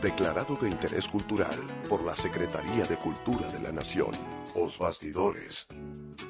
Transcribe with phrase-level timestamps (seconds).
[0.00, 4.12] Declarado de interés cultural por la Secretaría de Cultura de la Nación.
[4.54, 5.66] Os Bastidores.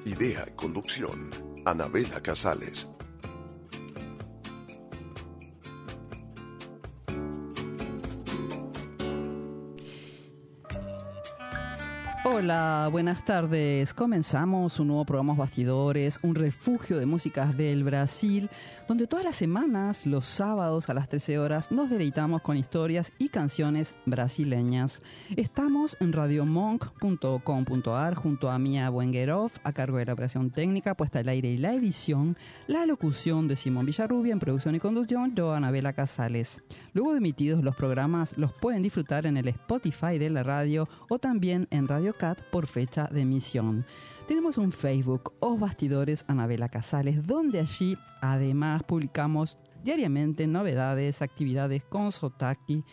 [0.05, 1.30] Idea y conducción.
[1.65, 2.88] Anabela Casales.
[12.43, 13.93] Hola, buenas tardes.
[13.93, 18.49] Comenzamos un nuevo programa Bastidores, un refugio de músicas del Brasil,
[18.89, 23.29] donde todas las semanas, los sábados a las 13 horas, nos deleitamos con historias y
[23.29, 25.03] canciones brasileñas.
[25.37, 31.29] Estamos en radiomonk.com.ar junto a Mia Wengerov, a cargo de la operación técnica, puesta al
[31.29, 35.93] aire y la edición, la locución de Simón Villarrubia en producción y conducción, yo, Anabela
[35.93, 36.63] Casales.
[36.95, 41.19] Luego de emitidos los programas, los pueden disfrutar en el Spotify de la radio o
[41.19, 42.15] también en Radio
[42.50, 43.84] Por fecha de emisión.
[44.26, 52.12] Tenemos un Facebook, Os Bastidores Anabela Casales, donde allí además publicamos diariamente novedades, actividades con
[52.12, 52.84] Sotaki.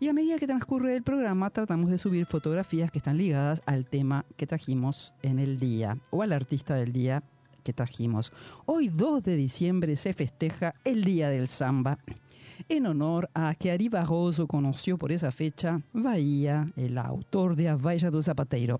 [0.00, 3.86] Y a medida que transcurre el programa, tratamos de subir fotografías que están ligadas al
[3.86, 7.22] tema que trajimos en el día o al artista del día
[7.64, 8.32] que trajimos.
[8.64, 11.98] Hoy 2 de diciembre se festeja el Día del Samba
[12.68, 17.76] en honor a que Ari Barroso conoció por esa fecha Bahía, el autor de A
[17.76, 18.78] Valla do Zapateiro.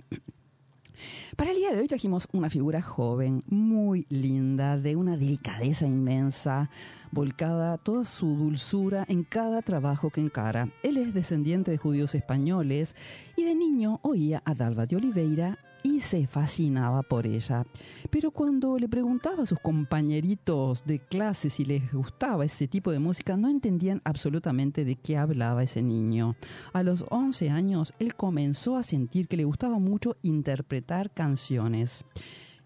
[1.36, 6.70] Para el día de hoy trajimos una figura joven, muy linda, de una delicadeza inmensa,
[7.12, 10.68] volcada toda su dulzura en cada trabajo que encara.
[10.82, 12.94] Él es descendiente de judíos españoles
[13.36, 17.64] y de niño oía a Dalva de Oliveira y se fascinaba por ella.
[18.10, 22.98] Pero cuando le preguntaba a sus compañeritos de clase si les gustaba ese tipo de
[22.98, 26.36] música, no entendían absolutamente de qué hablaba ese niño.
[26.72, 32.04] A los 11 años, él comenzó a sentir que le gustaba mucho interpretar canciones.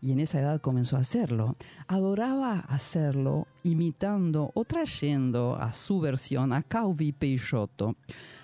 [0.01, 1.57] Y en esa edad comenzó a hacerlo.
[1.87, 7.95] Adoraba hacerlo imitando o trayendo a su versión a Calvi Peixoto.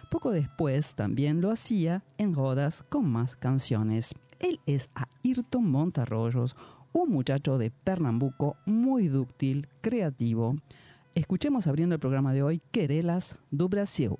[0.08, 4.14] Poco después también lo hacía en rodas con más canciones.
[4.40, 4.88] Él es
[5.22, 6.56] Ayrton Montarroyos,
[6.92, 10.56] un muchacho de Pernambuco muy dúctil, creativo.
[11.14, 14.18] Escuchemos abriendo el programa de hoy Querelas do Brasil.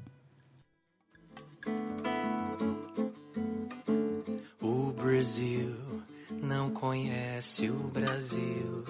[4.61, 5.77] O Brasil
[6.43, 8.85] não conhece o Brasil.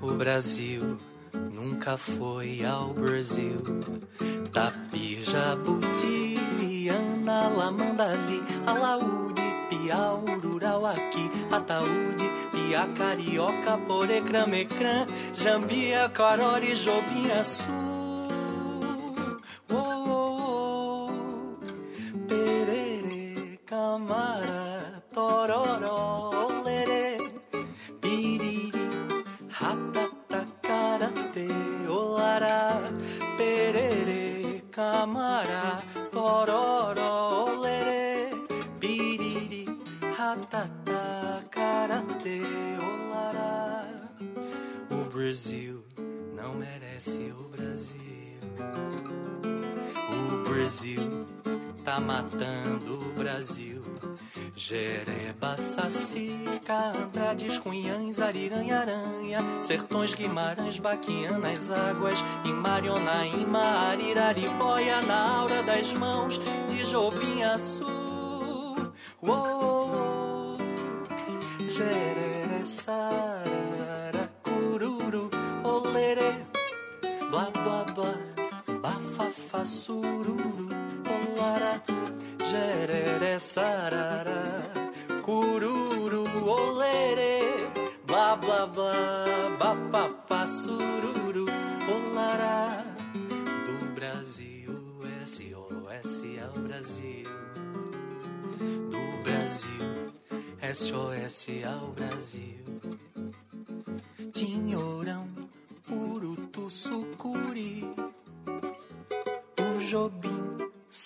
[0.00, 0.98] O Brasil
[1.52, 3.62] nunca foi ao Brasil.
[4.52, 6.36] Tapir, Jabuti,
[6.88, 9.23] Ana, Lamandali, Alaúde,
[9.84, 17.68] Piau, Ururauaqui, Ataúde, Pia, Carioca, Porecrã, Mecrã, Jambia, Carori, Jobinha, Sul.
[19.68, 21.58] Oh, oh, oh.
[22.26, 24.53] Perere, Camara,
[45.34, 45.84] Brasil
[46.36, 48.38] não merece o Brasil.
[50.08, 51.26] O Brasil
[51.82, 53.82] tá matando o Brasil.
[54.54, 56.36] Jereba, Saci,
[57.02, 66.40] Andrades, Cunhães, Ariranha, Aranha, Sertões, Guimarães, Baquianas, Águas, em Marionaíma, Ariraribóia, na aura das mãos
[66.68, 67.93] de Jobim Sul.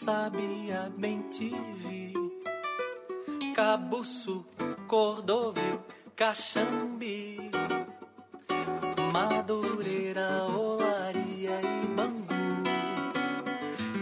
[0.09, 2.15] Sabia bem te vi.
[3.55, 4.43] Cabuço,
[4.87, 5.79] Cordovil,
[6.17, 7.51] Caxambi.
[9.13, 12.25] Madureira, Olaria e Bangu.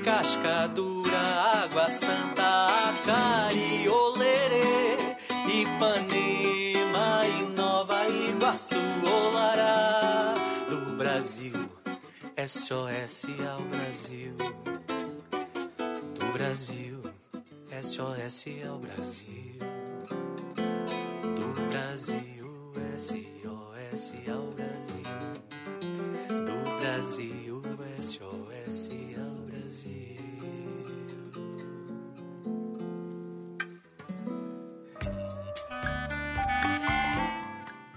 [0.05, 1.23] Cascadura,
[1.64, 2.69] Água Santa,
[3.05, 4.97] Cariolerê,
[5.61, 8.76] Ipanema e Nova Iguaçu,
[9.11, 10.35] Olará
[10.70, 11.69] do Brasil,
[12.47, 14.37] SOS ao Brasil,
[16.47, 17.03] Brasil,
[17.83, 19.59] SOS ao Brasil,
[21.35, 24.96] do Brasil, SOS ao Brasil,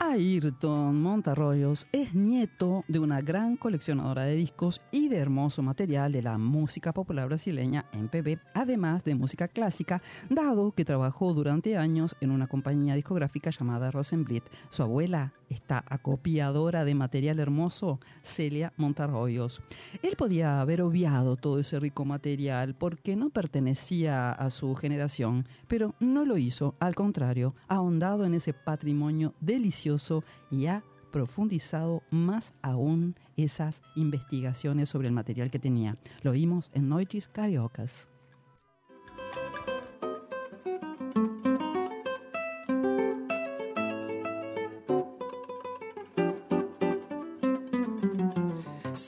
[0.10, 6.24] Ayrton Montarroyos es nieto de una gran coleccionadora de discos y de hermoso material de
[6.24, 12.32] la música popular brasileña MPB, además de música clásica, dado que trabajó durante años en
[12.32, 14.46] una compañía discográfica llamada Rosenblit.
[14.70, 19.62] Su abuela, esta acopiadora de material hermoso, Celia Montarroyos.
[20.02, 25.96] Él podía haber obviado todo ese rico material porque no pertenecía a su generación, pero
[26.00, 33.16] no lo hizo, al contrario, ahondado en ese patrimonio delicioso y ha profundizado más aún
[33.36, 35.98] esas investigaciones sobre el material que tenía.
[36.22, 38.10] Lo vimos en Noites Cariocas.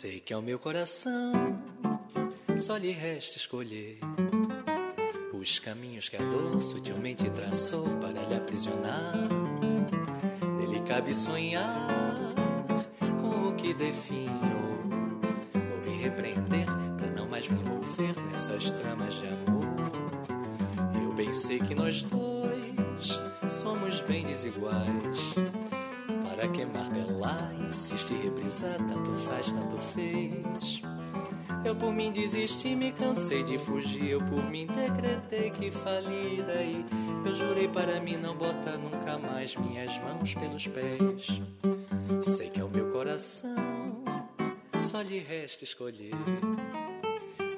[0.02, 1.32] Sei que ao meu coração
[2.58, 4.00] só lhe resta escolher
[5.32, 9.14] os caminhos que a dor sutilmente traçou para lhe aprisionar.
[10.58, 11.88] Nele cabe sonhar
[13.22, 14.82] com o que definhou.
[15.54, 16.66] Vou me repreender
[16.98, 19.92] para não mais me envolver nessas tramas de amor.
[21.00, 23.20] Eu bem sei que nós dois
[23.52, 25.36] somos bem desiguais.
[26.42, 30.82] Para que martelar, insiste em reprisar, tanto faz, tanto fez.
[31.64, 34.10] Eu por mim desisti, me cansei de fugir.
[34.10, 36.84] Eu por mim decretei que fali daí.
[37.24, 41.40] Eu jurei para mim não botar nunca mais minhas mãos pelos pés.
[42.22, 44.04] Sei que é o meu coração,
[44.80, 46.16] só lhe resta escolher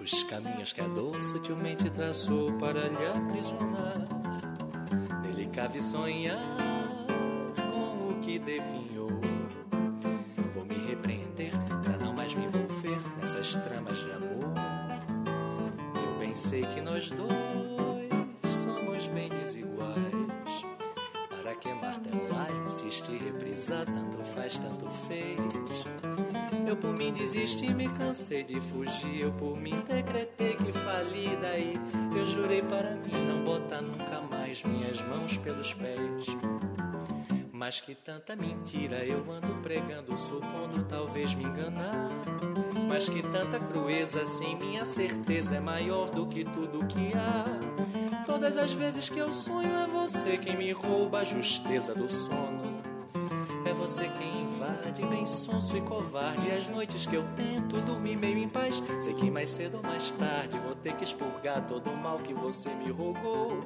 [0.02, 4.10] os caminhos que a dor sutilmente traçou para lhe aprisionar.
[5.22, 6.73] Nele cabe sonhar
[8.34, 9.12] que definhou.
[10.56, 11.52] Vou me repreender
[11.84, 14.52] para não mais me envolver nessas tramas de amor.
[15.96, 17.30] Eu bem sei que nós dois
[18.52, 19.94] somos bem desiguais.
[21.44, 25.86] Para que martelar, insistir, reprisar, tanto faz, tanto fez.
[26.68, 29.22] Eu por mim desisti, me cansei de fugir.
[29.22, 31.80] Eu por mim decretei que fali daí.
[32.18, 36.26] Eu jurei para mim não botar nunca mais minhas mãos pelos pés.
[37.64, 42.10] Mas que tanta mentira eu ando pregando, supondo talvez me enganar.
[42.90, 47.46] Mas que tanta crueza, sem minha certeza, é maior do que tudo que há.
[48.26, 52.53] Todas as vezes que eu sonho, é você quem me rouba a justeza do sono.
[53.84, 56.50] Você quem invade, bem sonso e covarde.
[56.54, 60.10] As noites que eu tento dormir meio em paz, sei que mais cedo ou mais
[60.14, 63.60] tarde vou ter que expurgar todo o mal que você me rogou.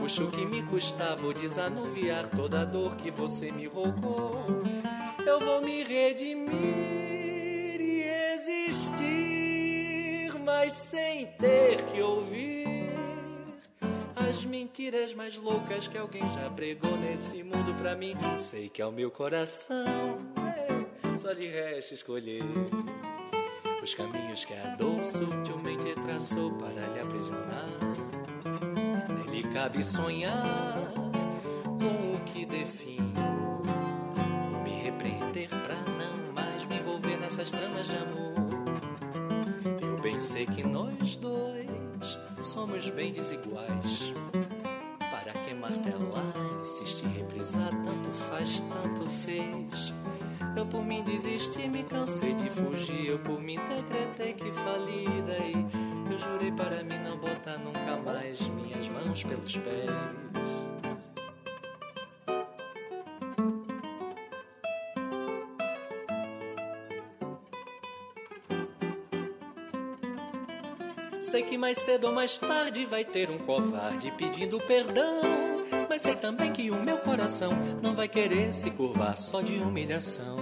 [0.00, 4.44] Custe o que me custar, vou desanuviar toda a dor que você me rogou.
[5.24, 6.50] Eu vou me redimir
[7.80, 8.02] e
[8.34, 12.63] existir, mas sem ter que ouvir
[14.16, 18.14] as mentiras mais loucas que alguém já pregou nesse mundo pra mim.
[18.38, 22.42] Sei que é o meu coração, é, só lhe resta escolher
[23.82, 27.68] os caminhos que a dor sutilmente traçou para lhe aprisionar.
[29.26, 30.92] Nele cabe sonhar
[31.64, 33.12] com o que definho.
[34.50, 38.34] Vou me repreender pra não mais me envolver nessas tramas de amor.
[39.82, 41.83] Eu bem sei que nós dois
[42.40, 44.14] somos bem desiguais.
[45.10, 49.94] Para que martelar, insistir, reprisar, tanto faz, tanto fez.
[50.56, 53.08] Eu por mim desisti, me cansei de fugir.
[53.08, 55.66] Eu por mim decretei que fali daí.
[56.10, 60.53] Eu jurei para mim não botar nunca mais minhas mãos pelos pés.
[71.34, 75.20] Sei que mais cedo ou mais tarde vai ter um covarde pedindo perdão.
[75.90, 77.50] Mas sei também que o meu coração
[77.82, 80.36] não vai querer se curvar só de humilhação.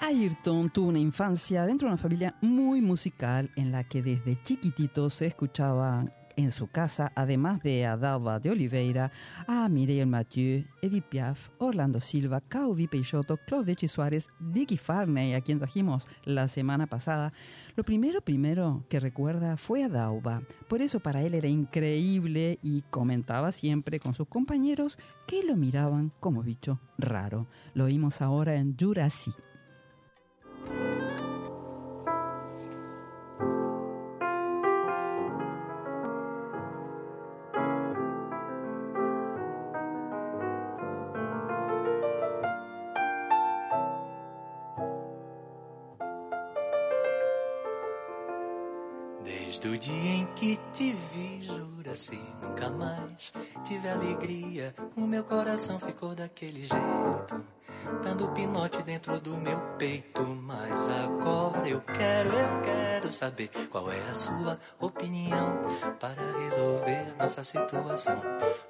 [0.00, 5.08] Ayrton tuvo una infancia dentro de una familia muy musical en la que desde chiquitito
[5.10, 6.04] se escuchaba
[6.36, 9.10] en su casa, además de Adalva de Oliveira,
[9.46, 15.58] a Mireille Mathieu, Edith Piaf, Orlando Silva, Caudy Peixoto, Claudette Suárez, Dicky Farney, a quien
[15.58, 17.32] trajimos la semana pasada,
[17.74, 20.42] lo primero, primero que recuerda fue a Dauba.
[20.68, 26.12] Por eso para él era increíble y comentaba siempre con sus compañeros que lo miraban
[26.20, 27.46] como bicho raro.
[27.74, 29.34] Lo oímos ahora en Jurassic.
[54.16, 54.74] Alegria.
[54.96, 57.44] O meu coração ficou daquele jeito,
[58.02, 60.22] dando pinote dentro do meu peito.
[60.22, 65.66] Mas agora eu quero, eu quero saber qual é a sua opinião
[66.00, 68.20] para resolver nossa situação.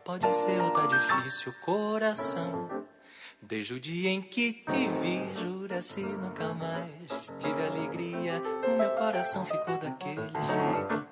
[0.05, 2.85] Pode ser ou tá difícil, coração.
[3.41, 8.43] Desde o dia em que te vi, jura-se nunca mais tive alegria.
[8.67, 11.07] O meu coração ficou daquele jeito,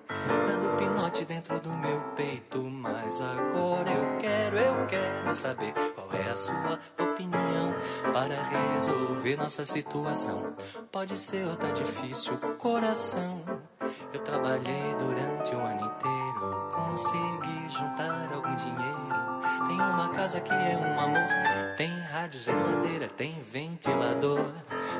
[0.47, 2.62] dando pinote dentro do meu peito.
[2.62, 4.13] Mas agora eu
[5.25, 7.75] quero, saber qual é a sua opinião
[8.12, 8.37] para
[8.75, 10.54] resolver nossa situação.
[10.93, 13.43] Pode ser ou tá difícil, coração.
[14.12, 19.04] Eu trabalhei durante o ano inteiro, consegui juntar algum dinheiro.
[19.66, 24.52] Tem uma casa que é um amor, tem rádio, geladeira, tem ventilador.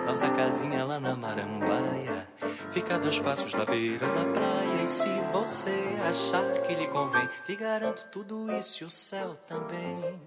[0.07, 2.26] Nossa casinha lá na Marambaia
[2.71, 4.74] fica a dois passos da beira da praia.
[4.85, 5.73] E se você
[6.07, 10.21] achar que lhe convém, lhe garanto tudo isso e o céu também.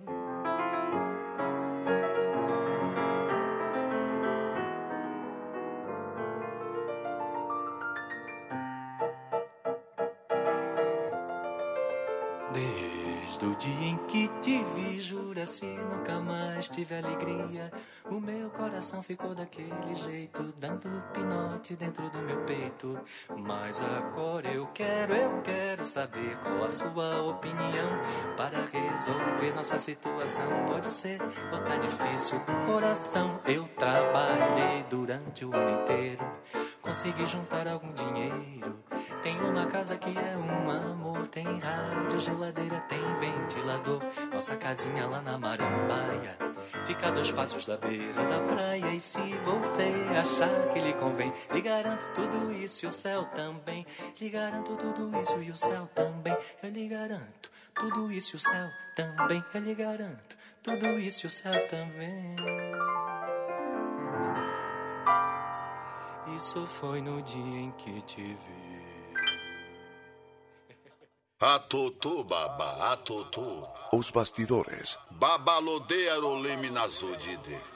[16.77, 17.71] Tive alegria.
[18.05, 22.99] O meu coração ficou daquele jeito, dando pinote dentro do meu peito.
[23.35, 27.89] Mas agora eu quero, eu quero saber qual a sua opinião
[28.37, 30.45] para resolver nossa situação.
[30.67, 33.39] Pode ser ou tá difícil, coração.
[33.45, 36.23] Eu trabalhei durante o ano inteiro,
[36.79, 38.77] consegui juntar algum dinheiro.
[39.23, 44.01] Tem uma casa que é um amor, tem rádio, geladeira, tem ventilador.
[44.31, 46.37] Nossa casinha lá na Marambaia
[46.85, 48.93] fica a dois passos da beira da praia.
[48.93, 53.85] E se você achar que lhe convém, lhe garanto tudo isso e o céu também.
[54.19, 56.37] Lhe garanto tudo isso e o céu também.
[56.63, 59.43] Eu lhe garanto tudo isso e o céu também.
[59.53, 62.35] Eu lhe garanto tudo isso e o céu também.
[66.35, 68.67] Isso foi no dia em que te vi.
[71.39, 73.76] Atutu, baba, atutu.
[73.91, 74.97] Os bastidores,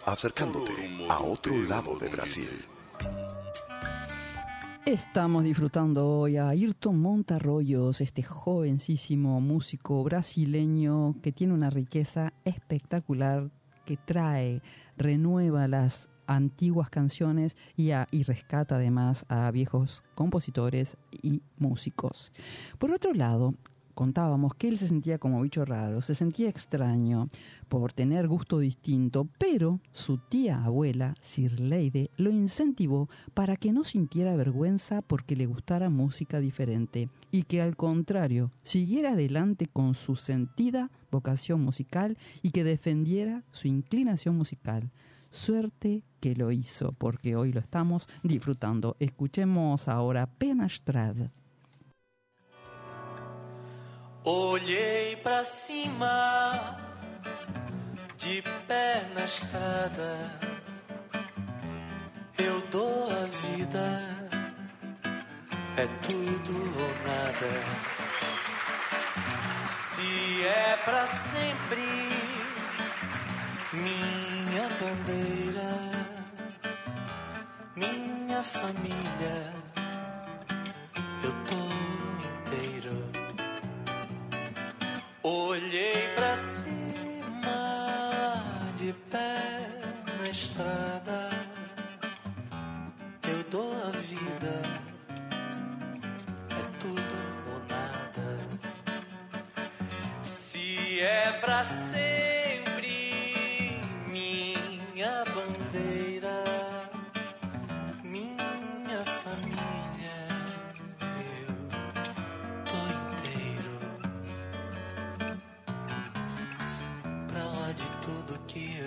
[0.06, 0.74] acercándote
[1.10, 2.50] a otro lado de Brasil.
[4.86, 13.50] Estamos disfrutando hoy a Ayrton Montarroyos, este jovencísimo músico brasileño que tiene una riqueza espectacular,
[13.86, 14.62] que trae,
[14.98, 22.32] renueva las antiguas canciones y, a- y rescata además a viejos compositores y músicos.
[22.80, 23.54] Por otro lado,
[23.92, 27.28] contábamos que él se sentía como bicho raro, se sentía extraño
[27.68, 33.84] por tener gusto distinto, pero su tía abuela, Sir Leide, lo incentivó para que no
[33.84, 40.16] sintiera vergüenza porque le gustara música diferente y que al contrario siguiera adelante con su
[40.16, 44.92] sentida vocación musical y que defendiera su inclinación musical.
[45.30, 48.98] Suerte que lo hizo, porque hoy lo estamos disfrutando.
[49.00, 51.32] Escuchemos ahora Pena Estrada.
[54.24, 56.78] Olhei pra cima,
[58.18, 60.40] de pé na estrada.
[62.38, 64.00] Eu dou a vida,
[65.76, 67.52] é tudo ou nada.
[69.72, 71.82] Se é pra sempre,
[73.74, 75.72] minha bandeira,
[77.76, 79.54] minha família,
[81.24, 81.71] eu tô
[85.24, 86.74] Olhei pra cima,
[88.78, 89.70] de pé
[90.20, 91.30] na estrada.
[93.30, 94.62] Eu dou a vida,
[96.50, 97.16] é tudo
[97.54, 98.30] ou nada.
[100.24, 102.01] Se é pra sempre,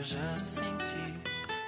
[0.04, 1.14] eu já senti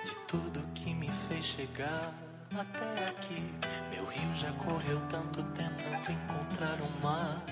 [0.04, 2.12] de tudo que me fez chegar
[2.54, 3.50] até aqui.
[3.90, 7.42] Meu rio já correu tanto tentando encontrar o mar.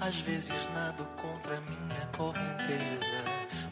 [0.00, 3.24] Às vezes nado contra minha correnteza.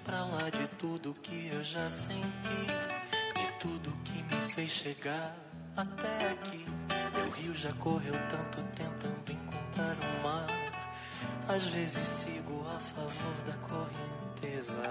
[0.02, 2.66] Pra lá de tudo que eu já senti,
[3.36, 5.36] de tudo que me fez chegar
[5.76, 6.66] até aqui.
[7.14, 10.46] Meu rio já correu tanto tentando encontrar o mar.
[11.48, 14.82] Às vezes sigo a favor da correnteza.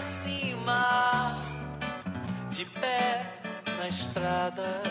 [0.00, 1.30] Cima,
[2.50, 3.32] de pé
[3.78, 4.82] na estrada.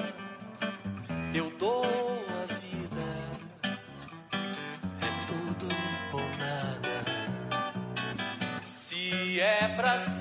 [1.33, 3.07] Eu dou a vida,
[5.01, 5.67] é tudo
[6.13, 6.95] ou nada.
[8.63, 10.18] Se é pra sempre,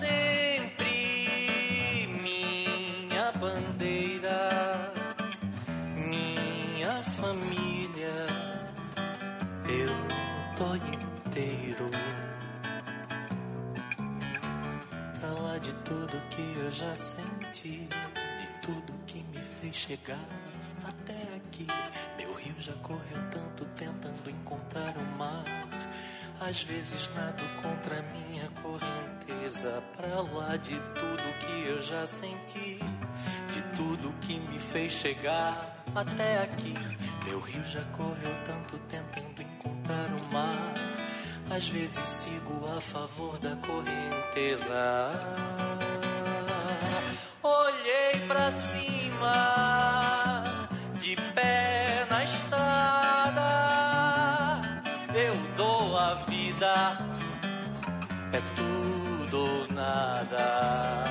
[16.39, 20.25] que eu já senti, de tudo que me fez chegar
[20.87, 21.67] até aqui.
[22.17, 25.43] Meu rio já correu tanto tentando encontrar o mar.
[26.41, 29.83] Às vezes nado contra minha correnteza.
[29.97, 32.79] Pra lá de tudo que eu já senti,
[33.53, 36.75] de tudo que me fez chegar até aqui.
[37.27, 40.75] Meu rio já correu tanto tentando encontrar o mar.
[41.51, 45.68] Às vezes sigo a favor da correnteza.
[48.29, 49.35] Pra cima,
[51.01, 53.41] de pé na estrada.
[55.15, 56.99] Eu dou a vida,
[58.33, 61.08] é tudo ou nada.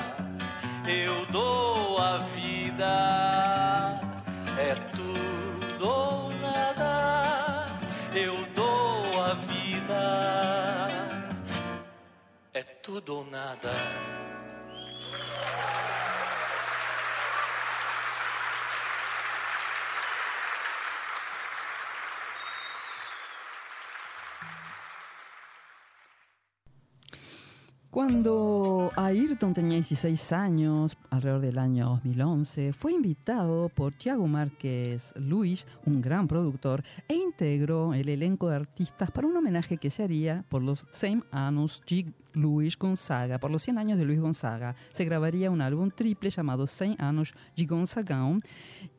[28.08, 35.66] Cuando Ayrton tenía 16 años, alrededor del año 2011, fue invitado por Thiago Márquez Luis,
[35.84, 40.42] un gran productor, e integró el elenco de artistas para un homenaje que se haría
[40.48, 44.74] por los 100 años de Luis Gonzaga, por los 100 años de Luis Gonzaga.
[44.92, 48.38] Se grabaría un álbum triple llamado 100 años de Gonzagão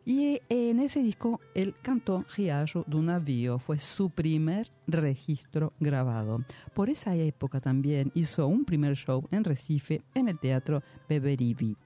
[0.05, 6.43] y en ese disco él cantó Riacho de un Navío, fue su primer registro grabado.
[6.73, 11.77] Por esa época también hizo un primer show en Recife en el Teatro Beberibi.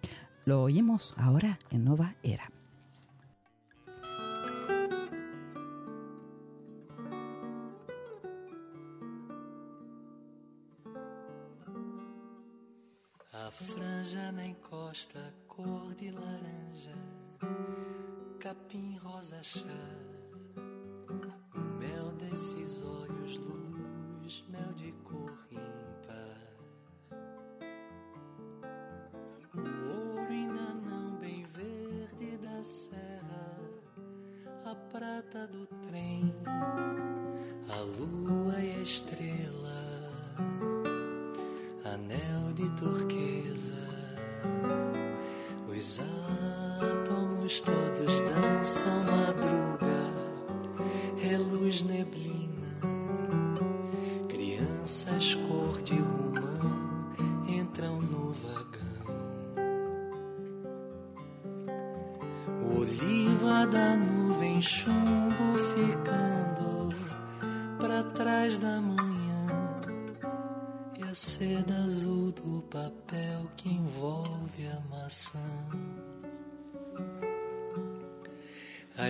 [0.46, 2.63] Lo oímos ahora en Nova Era.
[13.54, 16.96] Franja na encosta, cor de laranja,
[18.40, 19.68] capim rosa chá,
[21.54, 26.50] o mel desses olhos, luz, mel de cor ímpar.
[29.54, 33.60] O ouro ainda não bem verde da serra,
[34.66, 36.34] a prata do trem,
[37.70, 39.84] a lua e a estrela
[41.94, 43.43] anel de turquesa.
[47.44, 49.63] Os todos dançam madruga,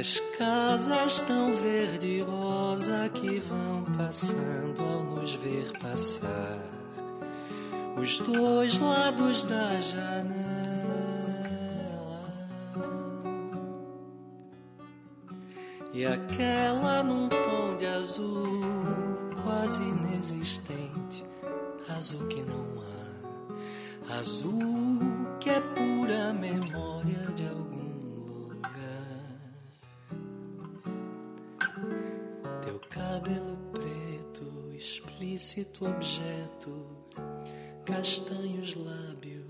[0.03, 6.59] As casas tão verde e rosa que vão passando ao nos ver passar.
[7.95, 10.43] Os dois lados da janela.
[15.93, 18.61] E aquela num tom de azul
[19.41, 21.23] quase inexistente,
[21.95, 22.83] azul que não
[24.09, 24.92] há, azul
[35.81, 36.85] objeto,
[37.85, 39.45] castanhos lábios,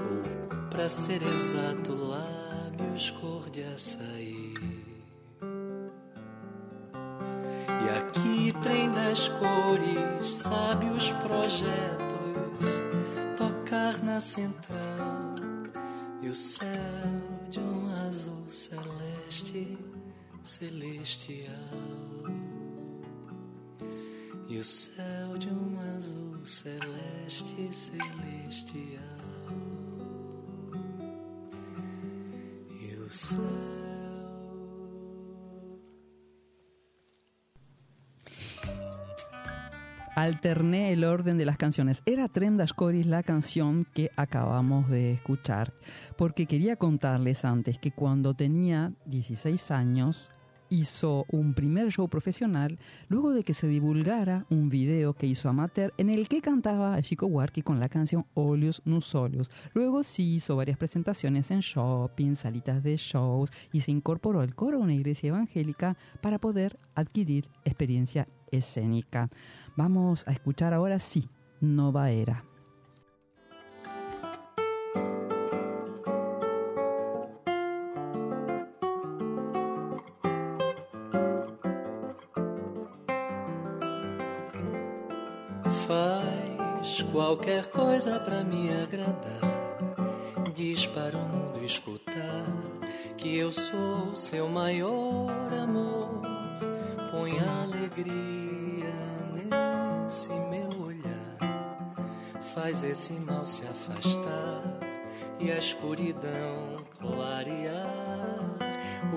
[0.00, 4.54] ou pra ser exato, lábios cor de açaí.
[7.84, 12.66] E aqui trem das cores, sabe os projetos,
[13.36, 15.34] tocar na central
[16.22, 16.68] e o céu
[17.50, 19.76] de um azul celeste,
[20.42, 21.50] celestial.
[24.52, 29.02] E o céu de um azul celeste, celestial.
[32.70, 33.40] E o céu.
[40.14, 42.02] alterné el orden de las canciones.
[42.04, 45.72] Era Trem Coris la canción que acabamos de escuchar,
[46.18, 50.30] porque quería contarles antes que cuando tenía 16 años
[50.72, 55.92] hizo un primer show profesional luego de que se divulgara un video que hizo amateur
[55.98, 59.50] en el que cantaba a Chico Huarqui con la canción Olius Nusolius.
[59.74, 64.78] Luego sí hizo varias presentaciones en shopping, salitas de shows y se incorporó al coro
[64.78, 69.28] de una iglesia evangélica para poder adquirir experiencia escénica.
[69.76, 71.28] Vamos a escuchar ahora sí,
[71.60, 72.51] Nova Era.
[87.12, 89.52] Qualquer coisa para me agradar.
[90.54, 92.46] Diz para o mundo escutar
[93.16, 96.22] que eu sou seu maior amor.
[97.10, 98.42] Põe alegria
[100.08, 101.22] esse meu olhar
[102.54, 104.62] faz esse mal se afastar
[105.40, 108.56] e a escuridão clarear.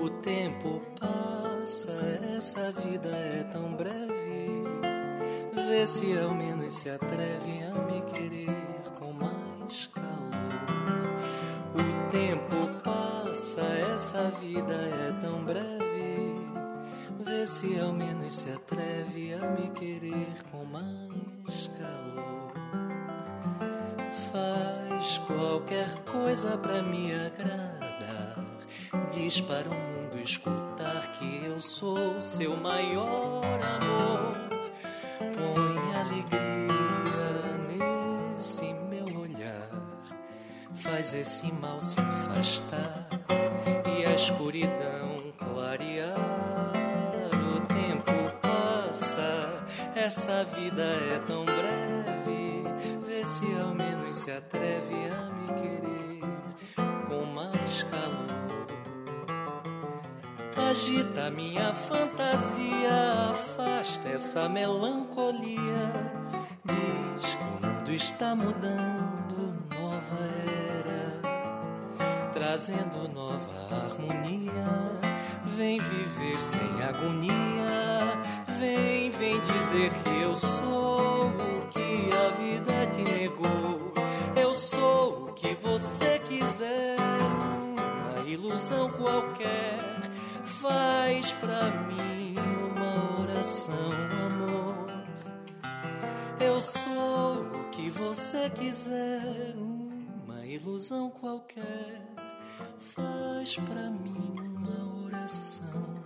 [0.02, 1.92] O tempo passa,
[2.36, 4.85] essa vida é tão breve.
[5.68, 10.06] Vê se ao menos se atreve a me querer com mais calor.
[11.74, 13.62] O tempo passa,
[13.94, 15.86] essa vida é tão breve
[17.46, 22.52] se ao menos se atreve a me querer com mais calor.
[24.32, 28.44] Faz qualquer coisa para me agradar.
[29.12, 34.45] Diz para o mundo escutar que eu sou seu maior amor.
[35.18, 39.70] Põe alegria nesse meu olhar.
[40.74, 43.08] Faz esse mal se afastar
[43.98, 46.36] e a escuridão clarear
[50.06, 52.62] essa vida é tão breve.
[53.04, 55.45] Vê se ao menos se atreve a me
[60.70, 65.92] Agita minha fantasia, afasta essa melancolia.
[66.64, 70.22] Diz que o mundo está mudando, nova
[70.78, 74.50] era, trazendo nova harmonia.
[75.56, 77.96] Vem viver sem agonia
[78.58, 83.92] Vem, vem dizer que eu sou o que a vida te negou.
[84.34, 86.96] Eu sou o que você quiser.
[87.76, 89.95] Uma ilusão qualquer
[90.60, 93.90] faz pra mim uma oração,
[94.26, 94.88] amor.
[96.40, 99.54] Eu sou o que você quiser.
[99.56, 102.00] Uma ilusão qualquer
[102.78, 106.05] faz pra mim uma oração.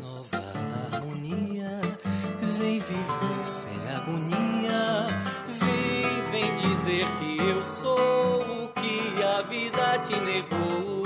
[0.00, 0.42] Nova
[0.92, 1.80] harmonia.
[2.58, 5.06] Vem viver sem agonia,
[5.60, 11.02] vem, vem dizer que eu sou o que a vida te negou.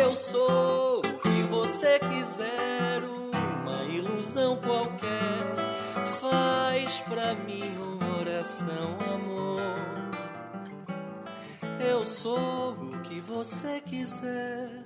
[0.00, 3.02] Eu sou o que você quiser,
[3.62, 5.40] uma ilusão qualquer
[7.10, 9.60] pra mim uma oração, amor.
[11.80, 14.84] Eu sou o que você quiser,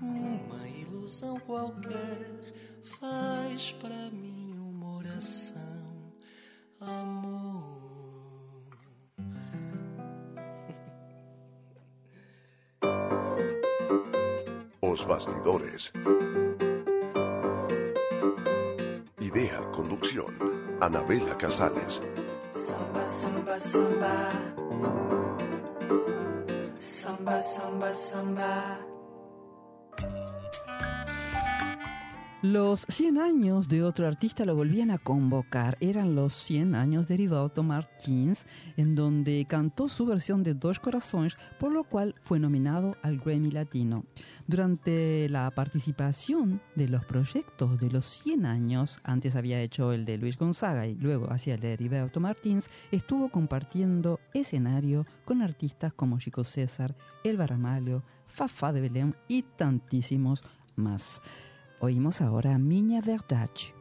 [0.00, 0.73] uma ilusão
[1.46, 2.30] qualquer.
[2.82, 6.12] Faz pra mim uma oração,
[6.80, 7.74] amor.
[14.80, 15.92] Os bastidores.
[19.20, 20.32] Idea, conducción.
[20.80, 22.00] Anabela Casales.
[22.50, 24.30] Samba, samba, samba.
[26.80, 28.93] Samba, samba, samba.
[32.44, 35.78] Los 100 años de otro artista lo volvían a convocar.
[35.80, 38.44] Eran los 100 años de Rivaldo Martins,
[38.76, 43.50] en donde cantó su versión de Dos Corazones, por lo cual fue nominado al Grammy
[43.50, 44.04] Latino.
[44.46, 50.18] Durante la participación de los proyectos de los 100 años, antes había hecho el de
[50.18, 56.18] Luis Gonzaga y luego hacía el de Rivaldo Martins, estuvo compartiendo escenario con artistas como
[56.18, 60.42] Chico César, Elba Ramalho, Fafá de Belém y tantísimos
[60.76, 61.22] más.
[61.84, 63.74] Oímos ahora Minha Verdade.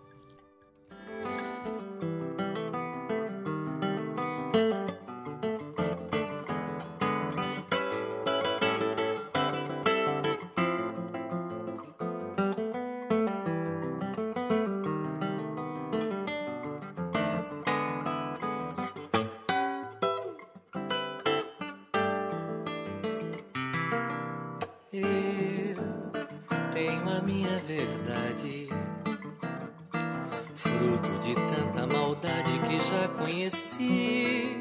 [32.84, 34.58] Já conheci,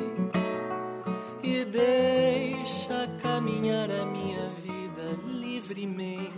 [1.43, 6.31] e deixa caminhar a minha vida livremente.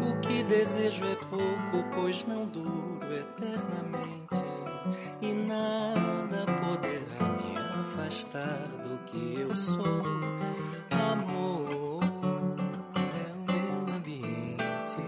[0.00, 4.42] O que desejo é pouco, pois não duro eternamente,
[5.20, 10.02] e nada poderá me afastar do que eu sou.
[11.12, 12.00] Amor
[12.96, 15.02] é o meu ambiente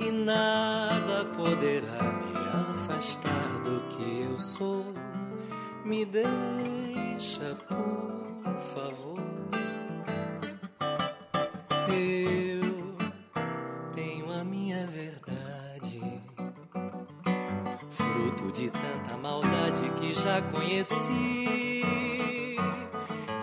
[0.00, 0.63] e nada
[6.04, 9.20] Deixa, por favor.
[11.88, 12.96] Eu
[13.94, 16.00] tenho a minha verdade,
[17.88, 21.82] fruto de tanta maldade que já conheci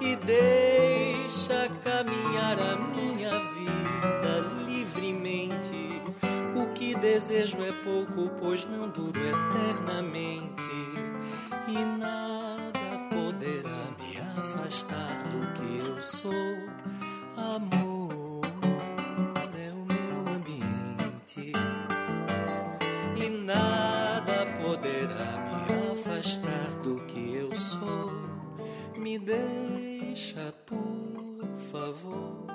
[0.01, 6.01] e deixa caminhar a minha vida livremente.
[6.55, 10.61] O que desejo é pouco, pois não duro eternamente,
[11.71, 12.79] e nada
[13.09, 16.31] poderá me afastar do que eu sou.
[17.37, 18.41] Amor
[19.57, 21.53] é o meu ambiente,
[23.15, 28.11] e nada poderá me afastar do que eu sou.
[28.97, 32.47] Me deixa, por favor.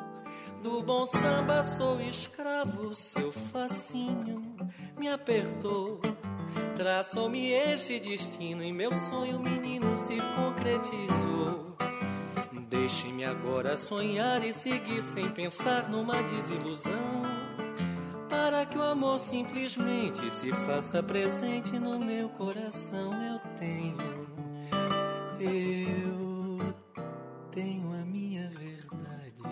[0.62, 4.54] Do bom samba sou escravo, seu facinho
[4.98, 6.00] me apertou.
[6.76, 11.76] Traçou-me este destino e meu sonho, menino, se concretizou.
[12.68, 17.22] Deixe-me agora sonhar e seguir sem pensar numa desilusão.
[18.28, 23.96] Para que o amor simplesmente se faça presente no meu coração, eu tenho.
[25.40, 26.74] Eu
[27.50, 29.42] tenho a minha verdade,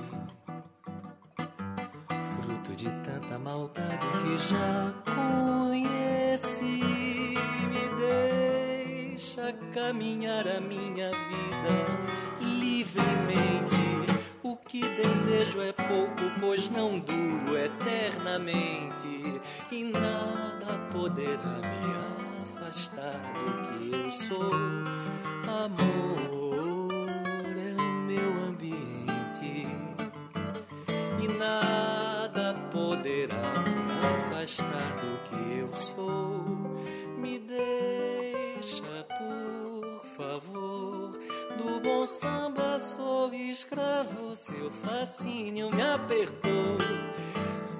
[2.72, 6.82] de tanta maldade que já conheci.
[7.68, 7.84] Me
[9.10, 11.74] deixa caminhar a minha vida
[12.40, 13.84] livremente.
[14.42, 21.94] O que desejo é pouco, pois não duro eternamente, e nada poderá me
[22.42, 24.52] afastar do que eu sou.
[25.46, 26.73] Amor
[35.74, 36.44] sou.
[37.18, 41.18] Me deixa, por favor,
[41.58, 46.76] do bom samba sou escravo, seu fascínio me apertou.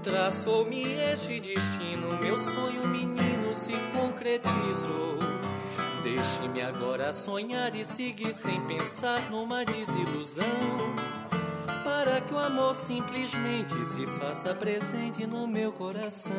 [0.02, 5.18] Traçou-me este destino, meu sonho menino se concretizou.
[6.02, 10.44] Deixe-me agora sonhar e seguir sem pensar numa desilusão.
[11.82, 16.32] Para que o amor simplesmente se faça presente no meu coração.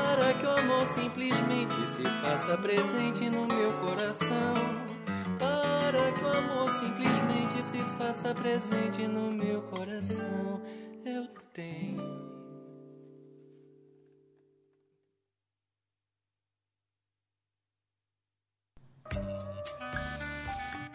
[0.00, 4.54] Para que o amor simplesmente se faça presente no meu coração.
[5.38, 10.62] Para que o amor simplesmente se faça presente no meu coração.
[11.04, 12.30] Eu tenho.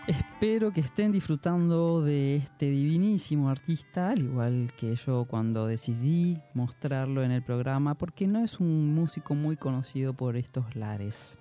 [0.07, 7.23] Espero que estén disfrutando de este divinísimo artista, al igual que yo cuando decidí mostrarlo
[7.23, 11.39] en el programa, porque no es un músico muy conocido por estos lares.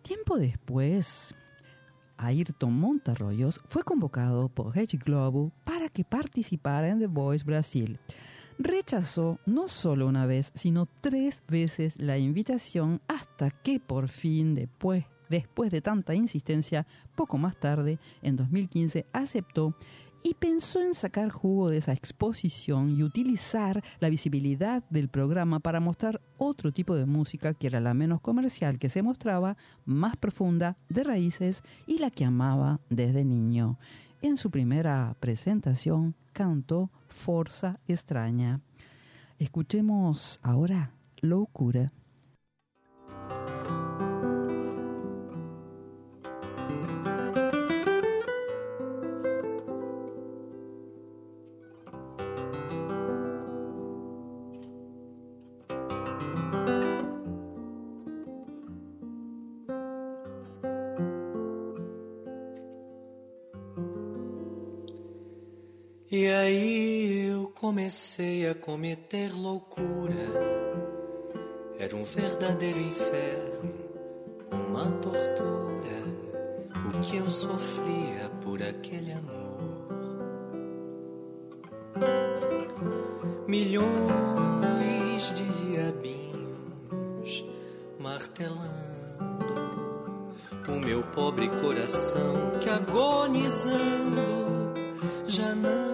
[0.00, 1.34] Tiempo después,
[2.16, 7.98] Ayrton Montarroyos fue convocado por Rede Globo para que participara en The Voice Brasil.
[8.58, 15.04] Rechazó no solo una vez, sino tres veces la invitación hasta que por fin, después
[15.30, 19.74] después de tanta insistencia, poco más tarde, en 2015, aceptó
[20.22, 25.80] y pensó en sacar jugo de esa exposición y utilizar la visibilidad del programa para
[25.80, 30.76] mostrar otro tipo de música que era la menos comercial, que se mostraba más profunda,
[30.88, 33.78] de raíces y la que amaba desde niño.
[34.22, 38.60] En su primera presentación cantó Forza Extraña.
[39.38, 41.92] Escuchemos ahora Locura.
[67.90, 70.14] Comecei a cometer loucura.
[71.76, 73.74] Era um verdadeiro inferno,
[74.52, 75.90] uma tortura.
[76.86, 79.88] O que eu sofria por aquele amor.
[83.48, 87.44] Milhões de diabinhos
[87.98, 88.70] martelando
[90.68, 94.22] o meu pobre coração que agonizando
[95.26, 95.89] já não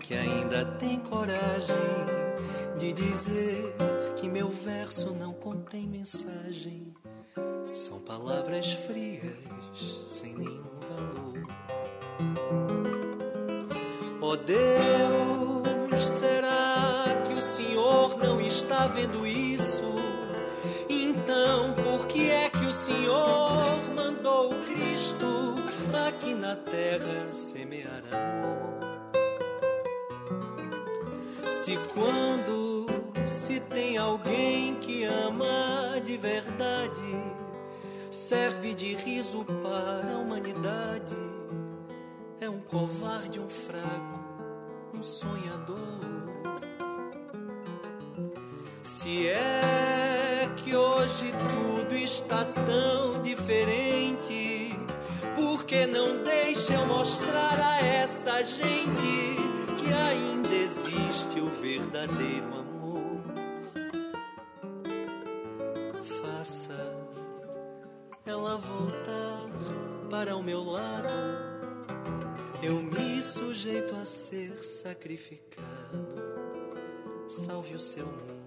[0.00, 1.76] que ainda tem coragem
[2.78, 3.74] de dizer
[4.16, 6.92] que meu verso não contém mensagem?
[7.72, 9.32] São palavras frias,
[10.06, 11.46] sem nenhum valor.
[14.20, 19.94] Oh Deus, será que o Senhor não está vendo isso?
[20.88, 25.54] Então, por que é que o Senhor mandou Cristo
[26.08, 28.79] aqui na terra semear amor?
[31.70, 32.86] Se quando
[33.24, 37.00] se tem alguém que ama de verdade,
[38.10, 41.14] serve de riso para a humanidade,
[42.40, 44.18] é um covarde, um fraco,
[44.92, 45.78] um sonhador.
[48.82, 54.76] Se é que hoje tudo está tão diferente,
[55.36, 59.59] por que não deixa eu mostrar a essa gente
[59.92, 63.22] ainda existe o verdadeiro amor?
[66.02, 66.74] Faça
[68.26, 69.48] ela voltar
[70.10, 71.08] para o meu lado.
[72.62, 75.64] Eu me sujeito a ser sacrificado.
[77.28, 78.39] Salve o seu mundo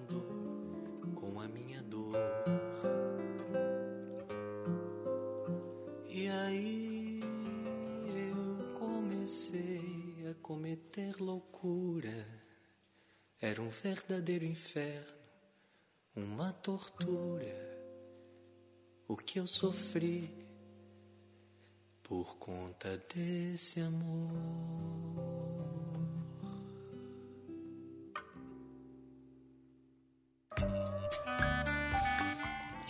[10.53, 12.27] cometer loucura.
[13.41, 15.17] Era um verdadeiro inferno,
[16.15, 17.73] uma tortura.
[19.07, 20.29] O que eu sofri
[22.03, 24.73] por conta desse amor.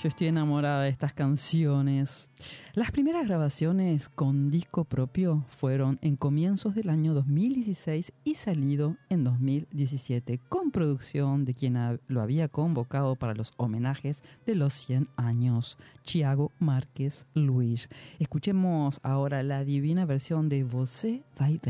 [0.04, 2.28] Yo estoy enamorada de estas canciones.
[2.74, 9.24] Las primeras grabaciones con disco propio fueron en comienzos del año 2016 y salido en
[9.24, 15.78] 2017, con producción de quien lo había convocado para los homenajes de los 100 años,
[16.04, 17.88] Thiago Márquez Luis.
[18.20, 21.62] Escuchemos ahora la divina versión de Você vai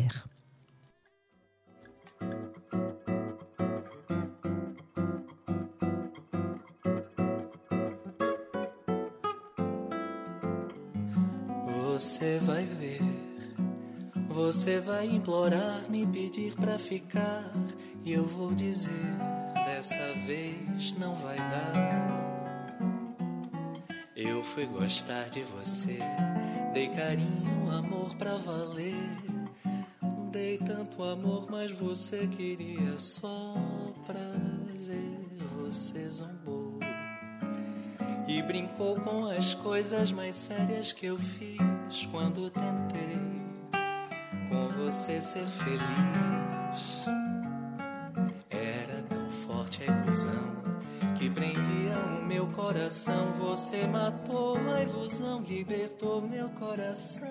[12.04, 13.00] Você vai ver,
[14.28, 17.50] você vai implorar, me pedir pra ficar,
[18.04, 18.92] e eu vou dizer:
[19.54, 22.76] dessa vez não vai dar.
[24.14, 25.98] Eu fui gostar de você,
[26.74, 28.94] dei carinho, amor pra valer.
[30.30, 33.56] Dei tanto amor, mas você queria só
[34.06, 35.20] prazer.
[35.62, 36.80] Você zombou
[38.28, 41.73] e brincou com as coisas mais sérias que eu fiz
[42.12, 43.20] quando tentei
[44.50, 47.02] com você ser feliz.
[48.50, 50.54] Era tão forte a ilusão
[51.18, 53.34] que prendia o meu coração.
[53.34, 57.24] Você matou a ilusão, libertou meu coração.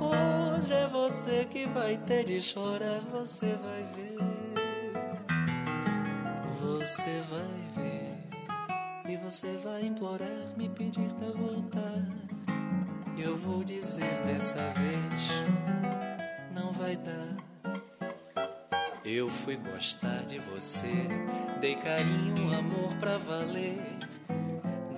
[0.00, 4.16] Hoje é você você que vai ter de chorar, você vai ver.
[6.58, 7.71] Você vai ver.
[9.24, 12.06] Você vai implorar, me pedir pra voltar.
[13.16, 15.30] Eu vou dizer dessa vez:
[16.52, 17.36] não vai dar.
[19.04, 20.92] Eu fui gostar de você,
[21.60, 23.78] dei carinho, amor pra valer.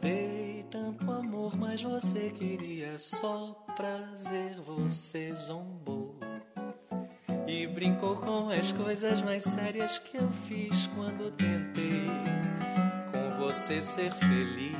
[0.00, 6.16] Dei tanto amor, mas você queria só prazer, você zombou.
[7.46, 12.43] E brincou com as coisas mais sérias que eu fiz quando tentei
[13.44, 14.74] você ser feliz.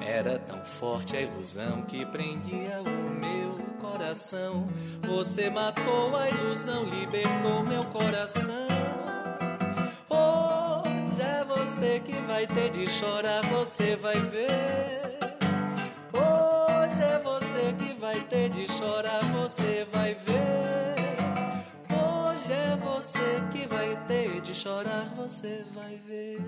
[0.00, 4.68] Era tão forte a ilusão que prendia o meu coração.
[5.02, 8.68] Você matou a ilusão, libertou meu coração.
[10.08, 15.18] Hoje é você que vai ter de chorar, você vai ver.
[16.12, 20.07] Hoje é você que vai ter de chorar, você vai
[24.08, 26.40] ter de chorar, você vai ver.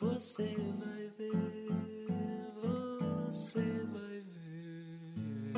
[0.00, 1.68] Você vai ver.
[3.26, 3.60] Você
[3.92, 5.52] vai ver.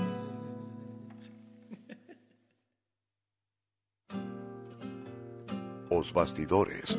[5.90, 6.98] Os Bastidores.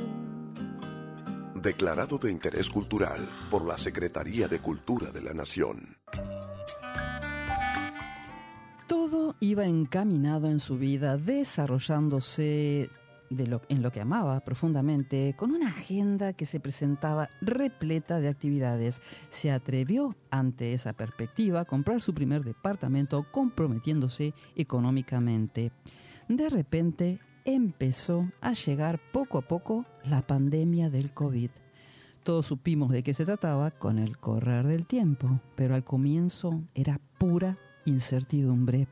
[1.61, 3.19] Declarado de interés cultural
[3.51, 5.97] por la Secretaría de Cultura de la Nación.
[8.87, 12.89] Todo iba encaminado en su vida, desarrollándose
[13.29, 19.01] lo- en lo que amaba profundamente, con una agenda que se presentaba repleta de actividades.
[19.29, 25.71] Se atrevió ante esa perspectiva a comprar su primer departamento comprometiéndose económicamente.
[26.27, 31.49] De repente empezó a llegar poco a poco la pandemia del COVID.
[32.23, 37.01] Todos supimos de qué se trataba con el correr del tiempo, pero al comienzo era
[37.17, 38.87] pura incertidumbre.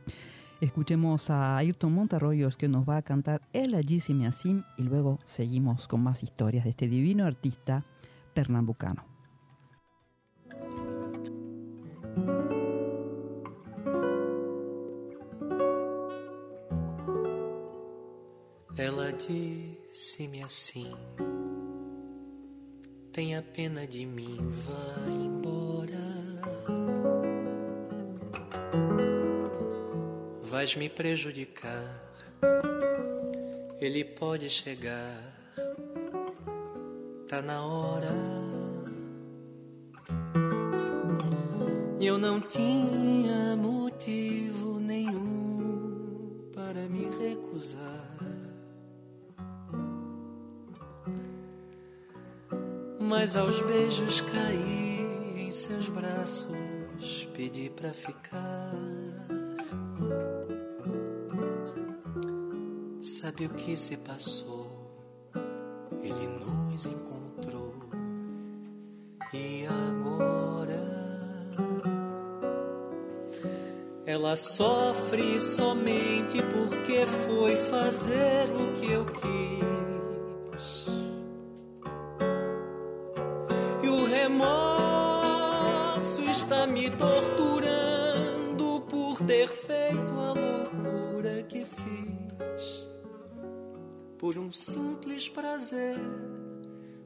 [0.61, 5.87] Escuchemos a Ayrton Montarroyos que nos va a cantar El Allí Asim y luego seguimos
[5.87, 7.83] con más historias de este divino artista
[8.35, 9.03] pernambucano.
[18.77, 20.91] Ela disse-me assim:
[23.11, 26.20] Tenha pena de mim, vá embora.
[30.51, 31.97] Vais me prejudicar,
[33.79, 35.17] ele pode chegar,
[37.25, 38.11] tá na hora.
[42.01, 48.17] E eu não tinha motivo nenhum para me recusar.
[52.99, 54.99] Mas aos beijos caí
[55.37, 59.20] em seus braços, pedi pra ficar.
[63.31, 64.67] Sabe o que se passou?
[66.03, 67.75] Ele nos encontrou.
[69.33, 70.83] E agora?
[74.05, 79.70] Ela sofre somente porque foi fazer o que eu quis.
[94.21, 95.97] Por um simples prazer,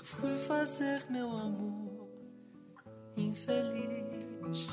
[0.04, 2.10] fui fazer meu amor
[3.16, 4.68] infeliz.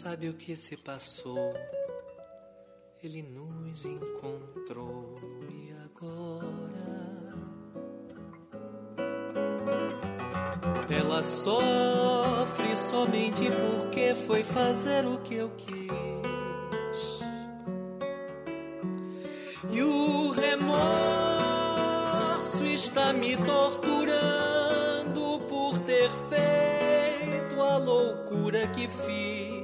[0.00, 1.52] Sabe o que se passou?
[3.02, 5.16] Ele nos encontrou
[5.50, 7.34] e agora
[10.88, 15.88] ela sofre somente porque foi fazer o que eu quis.
[19.68, 20.78] E o remorso
[22.64, 29.57] está me torturando por ter feito a loucura que fiz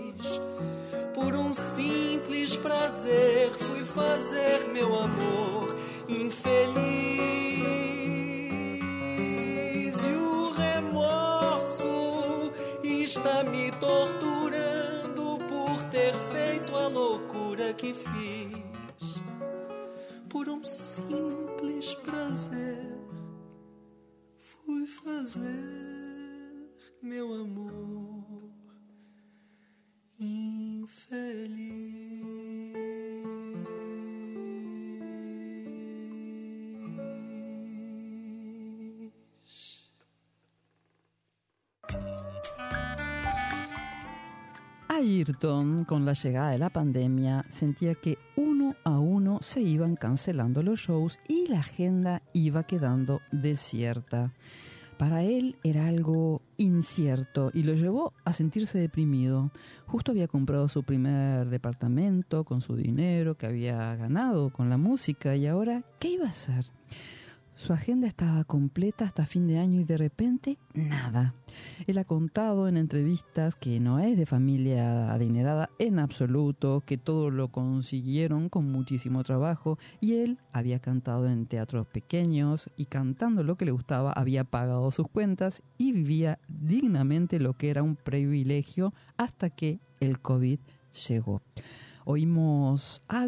[1.74, 5.74] simples prazer fui fazer meu amor
[6.08, 6.64] infeliz.
[10.04, 12.52] E o remorso
[12.82, 18.53] está me torturando por ter feito a loucura que fiz.
[45.04, 50.62] Ayrton, con la llegada de la pandemia, sentía que uno a uno se iban cancelando
[50.62, 54.32] los shows y la agenda iba quedando desierta.
[54.96, 59.50] Para él era algo incierto y lo llevó a sentirse deprimido.
[59.86, 65.36] Justo había comprado su primer departamento con su dinero que había ganado con la música
[65.36, 66.64] y ahora, ¿qué iba a hacer?
[67.56, 71.34] Su agenda estaba completa hasta fin de año y de repente nada.
[71.86, 77.30] Él ha contado en entrevistas que no es de familia adinerada en absoluto, que todo
[77.30, 83.56] lo consiguieron con muchísimo trabajo y él había cantado en teatros pequeños y cantando lo
[83.56, 88.92] que le gustaba había pagado sus cuentas y vivía dignamente lo que era un privilegio
[89.16, 90.58] hasta que el COVID
[91.08, 91.40] llegó.
[92.04, 93.22] Oímos a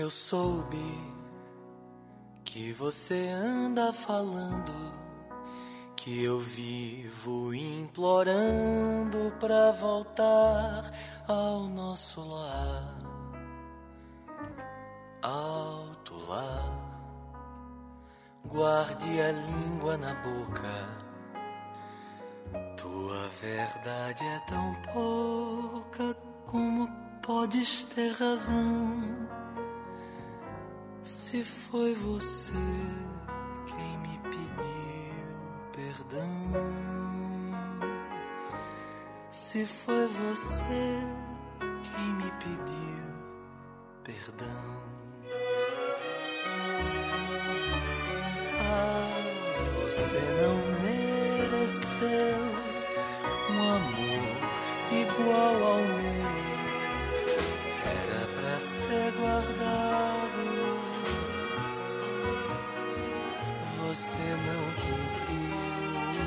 [0.00, 0.98] Eu soube
[2.42, 4.72] que você anda falando,
[5.94, 10.90] que eu vivo implorando pra voltar
[11.28, 12.98] ao nosso lar.
[15.20, 16.64] Alto lá,
[18.46, 20.88] guarde a língua na boca.
[22.78, 26.14] Tua verdade é tão pouca
[26.46, 26.88] como
[27.20, 29.39] podes ter razão.
[31.02, 32.52] Se foi você
[33.66, 35.24] quem me pediu
[35.72, 36.28] perdão,
[39.30, 41.00] se foi você
[41.82, 43.00] quem me pediu
[44.04, 44.80] perdão.
[48.60, 49.08] Ah,
[49.76, 52.40] você não mereceu
[53.50, 54.40] um amor
[54.92, 56.30] igual ao meu.
[57.86, 60.49] Era pra ser guardado.
[63.90, 65.58] Você não cumpriu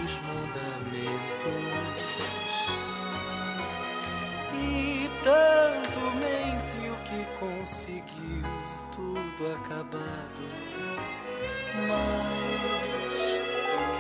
[0.04, 1.64] os mandamentos.
[4.54, 8.44] E tanto mentiu que conseguiu
[8.94, 10.44] tudo acabado.
[11.88, 13.16] Mas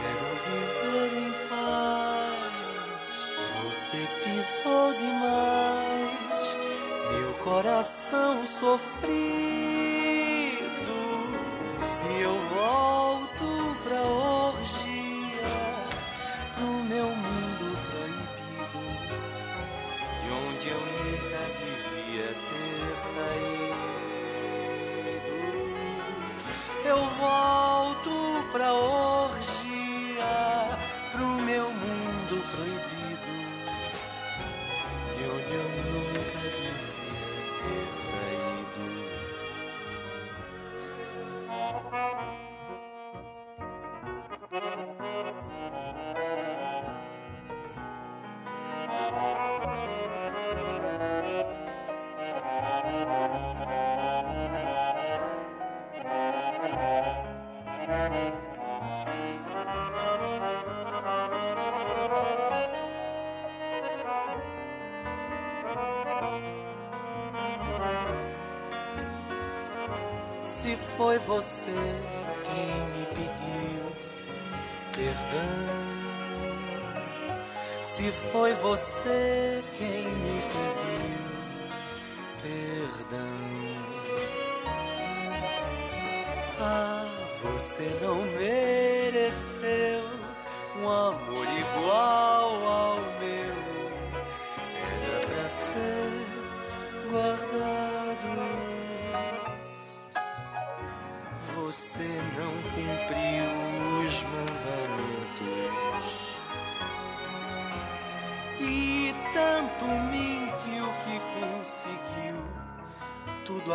[0.01, 3.15] quero viver em paz.
[3.63, 6.43] Você pisou demais
[7.13, 9.82] meu coração sofrido.
[28.53, 29.02] Pra orgia,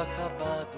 [0.03, 0.78] acabado.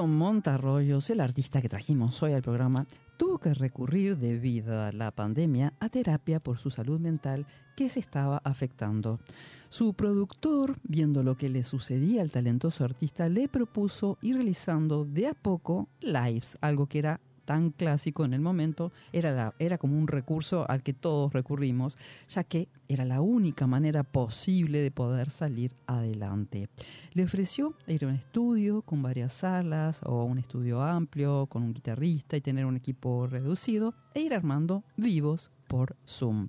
[0.00, 2.86] Montarroyos, el artista que trajimos hoy al programa,
[3.18, 8.00] tuvo que recurrir debido a la pandemia a terapia por su salud mental que se
[8.00, 9.20] estaba afectando.
[9.68, 15.28] Su productor, viendo lo que le sucedía al talentoso artista, le propuso ir realizando de
[15.28, 17.20] a poco lives, algo que era
[17.52, 21.98] tan clásico en el momento, era, era como un recurso al que todos recurrimos,
[22.30, 26.70] ya que era la única manera posible de poder salir adelante.
[27.12, 31.74] Le ofreció ir a un estudio con varias salas o un estudio amplio con un
[31.74, 36.48] guitarrista y tener un equipo reducido e ir armando vivos por Zoom.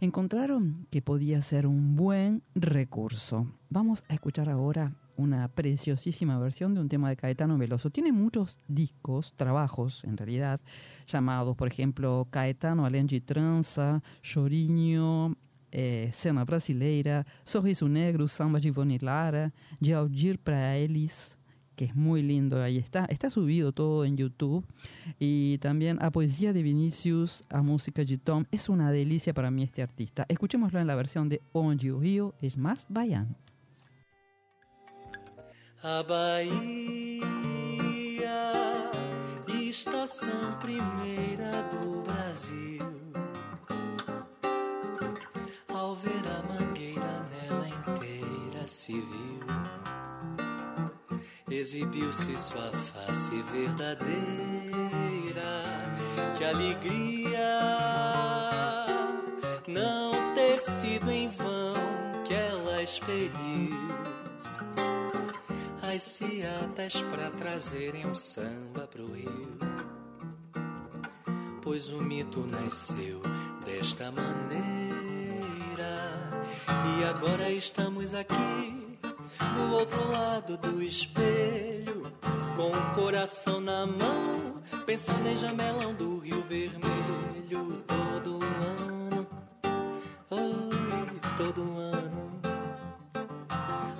[0.00, 3.48] Encontraron que podía ser un buen recurso.
[3.70, 7.90] Vamos a escuchar ahora una preciosísima versión de un tema de Caetano Veloso.
[7.90, 10.60] Tiene muchos discos, trabajos en realidad,
[11.06, 15.36] llamados, por ejemplo, Caetano Alenji Trança, Chorinho,
[15.72, 21.36] eh, Cena Brasileira, Sorriso Negro, Samba Ivone Lara, De Aldir para Elis,
[21.74, 23.04] que es muy lindo, ahí está.
[23.06, 24.64] Está subido todo en YouTube.
[25.18, 28.44] Y también a Poesía de Vinicius, a Música de Tom.
[28.50, 30.26] Es una delicia para mí este artista.
[30.28, 33.36] Escuchémoslo en la versión de Onde Rio es más baiano.
[35.80, 36.42] A Bahia,
[39.46, 42.84] estação primeira do Brasil.
[45.72, 49.46] Ao ver a mangueira nela inteira se viu,
[51.48, 54.18] exibiu-se sua face verdadeira.
[56.36, 57.60] Que alegria
[59.68, 61.74] não ter sido em vão
[62.24, 63.57] que ela expediu
[65.98, 69.58] as ciatas pra trazerem um samba pro Rio.
[71.60, 73.20] Pois o mito nasceu
[73.64, 74.62] desta maneira.
[76.68, 78.96] E agora estamos aqui,
[79.56, 82.04] do outro lado do espelho,
[82.54, 87.82] com o coração na mão, pensando em jamelão do Rio Vermelho.
[87.88, 89.26] Todo ano,
[90.30, 92.18] oi, todo ano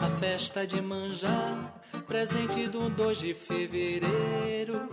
[0.00, 1.77] a festa de manjar,
[2.08, 4.88] presente do 2 de fevereiro.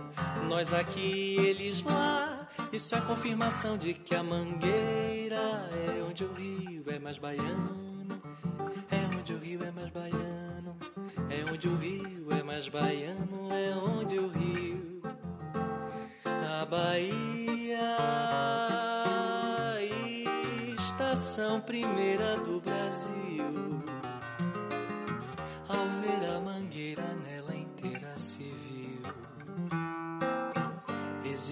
[0.46, 2.46] Nós aqui, eles lá.
[2.70, 8.22] Isso é confirmação de que a mangueira é onde o rio é mais baiano.
[8.90, 10.76] É onde o rio é mais baiano.
[11.30, 13.48] É onde o rio é mais baiano.
[13.50, 15.02] É onde o rio.
[16.60, 17.96] A Bahia,
[20.76, 22.65] estação primeira do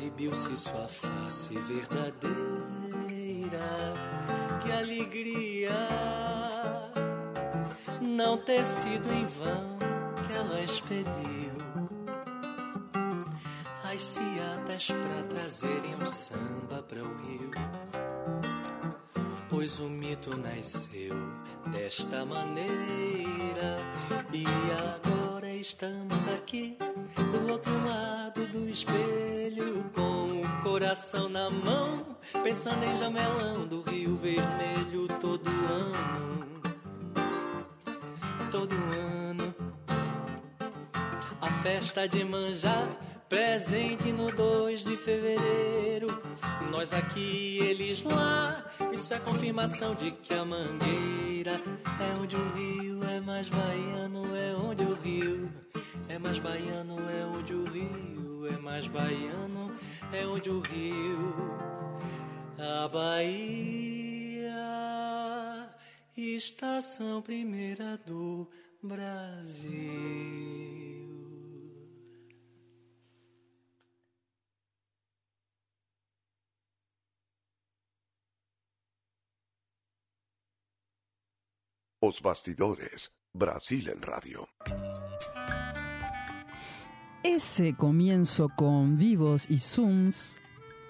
[0.05, 2.35] exibiu-se sua face verdadeira.
[4.63, 5.73] Que alegria
[8.01, 9.79] não ter sido em vão
[10.27, 11.55] que ela expediu
[13.93, 17.51] as ciatas pra trazerem um samba para o rio.
[19.49, 21.15] Pois o mito nasceu
[21.71, 23.79] desta maneira
[24.33, 25.34] e agora
[25.65, 26.77] estamos aqui
[27.17, 34.15] do outro lado do espelho com o coração na mão, pensando em jamelão do Rio
[34.17, 36.61] Vermelho todo ano.
[38.53, 39.55] Todo ano
[41.41, 42.87] a festa de manjar,
[43.35, 46.07] presente no 2 de fevereiro.
[46.71, 48.65] Nós aqui, eles lá.
[48.93, 54.55] Isso é confirmação de que a mangueira é onde o rio é mais baiano, é
[54.55, 55.51] onde o rio
[56.09, 59.73] é mais baiano, é onde o rio é mais baiano,
[60.13, 61.35] é onde o rio.
[62.57, 64.55] A Bahia,
[66.17, 68.49] estação primeira do
[68.81, 70.84] Brasil.
[82.07, 84.47] Os Bastidores, Brasil en Radio.
[87.23, 90.39] Ese comienzo con vivos y zooms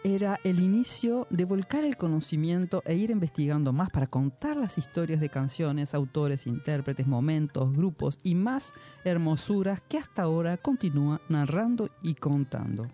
[0.03, 5.21] era el inicio de volcar el conocimiento e ir investigando más para contar las historias
[5.21, 8.73] de canciones, autores, intérpretes, momentos, grupos y más
[9.05, 12.89] hermosuras que hasta ahora continúa narrando y contando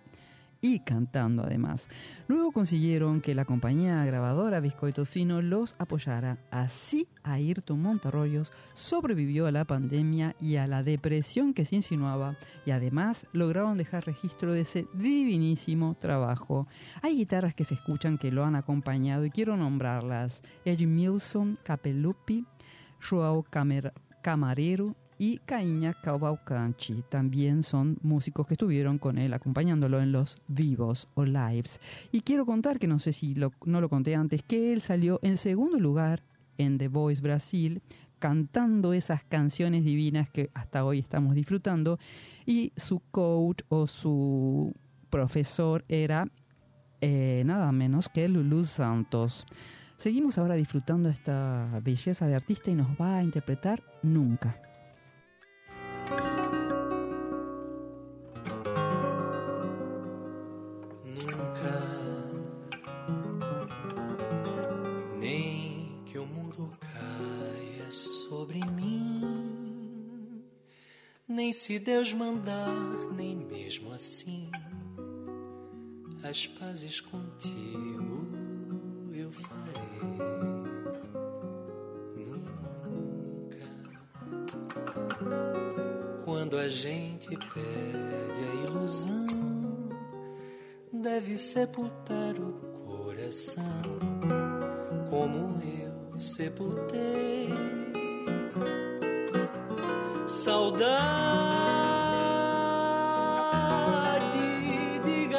[0.60, 1.88] y cantando además.
[2.28, 6.38] Luego consiguieron que la compañía grabadora Biscoito Fino los apoyara.
[6.50, 12.36] Así Ayrton Montarroyos sobrevivió a la pandemia y a la depresión que se insinuaba
[12.66, 16.66] y además lograron dejar registro de ese divinísimo trabajo.
[17.02, 20.42] Hay guitarras que se escuchan que lo han acompañado y quiero nombrarlas.
[20.64, 22.44] Edge Milson, Capellupi,
[23.00, 23.44] Joao
[24.22, 27.04] Camarero y Caíña Cavalcanchi.
[27.10, 31.78] También son músicos que estuvieron con él acompañándolo en los vivos o lives.
[32.10, 35.36] Y quiero contar, que no sé si no lo conté antes, que él salió en
[35.36, 36.22] segundo lugar
[36.56, 37.82] en The Voice Brasil
[38.18, 41.98] cantando esas canciones divinas que hasta hoy estamos disfrutando
[42.46, 44.74] y su coach o su
[45.10, 46.28] profesor era
[47.02, 49.44] eh, nada menos que Lulu Santos.
[49.98, 54.69] Seguimos ahora disfrutando esta belleza de artista y nos va a interpretar Nunca.
[71.50, 72.72] Nem se Deus mandar,
[73.16, 74.52] nem mesmo assim,
[76.22, 78.28] as pazes contigo
[79.12, 80.06] eu farei.
[82.24, 83.66] Nunca.
[86.24, 89.26] Quando a gente perde a ilusão,
[90.92, 92.52] deve sepultar o
[92.86, 93.82] coração,
[95.10, 97.89] como eu sepultei
[100.40, 100.80] saudade.
[105.04, 105.38] Diga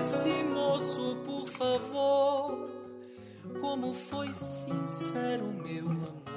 [0.00, 2.68] esse moço, por favor,
[3.60, 6.31] como foi sincero meu amor,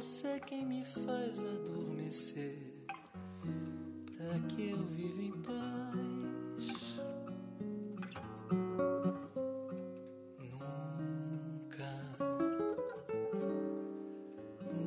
[0.00, 2.86] você quem me faz adormecer,
[4.16, 7.00] para que eu viva em paz.
[10.38, 11.94] Nunca,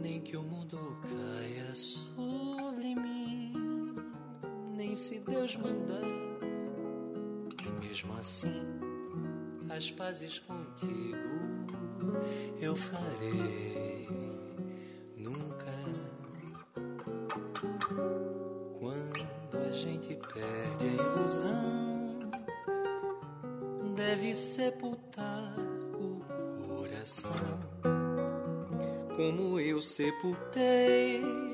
[0.02, 3.54] nem que o mundo caia sobre mim,
[4.78, 6.08] nem se Deus mandar,
[7.66, 8.64] e mesmo assim,
[9.70, 11.18] as pazes contigo
[12.62, 14.21] eu farei.
[24.34, 25.56] Sepultar
[26.00, 26.22] o
[26.68, 27.60] coração,
[29.16, 31.51] como eu sepultei.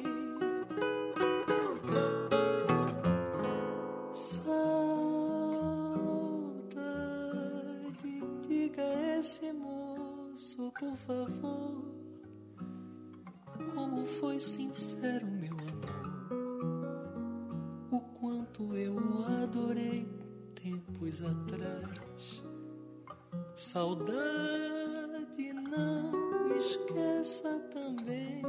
[23.78, 28.41] Saudade, não esqueça também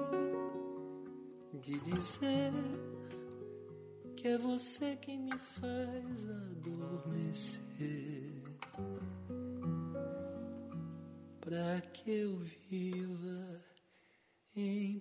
[1.53, 2.51] de dizer
[4.17, 7.61] que é você quem me faz adormecer.
[11.43, 12.39] Pra que eu
[12.71, 13.63] viva
[14.57, 14.98] em